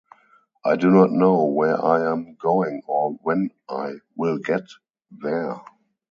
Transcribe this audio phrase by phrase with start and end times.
[0.65, 4.63] I do not know where I am going or when I will get
[5.11, 5.61] there.